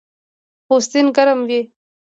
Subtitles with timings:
[0.67, 1.59] پوستین ګرم وي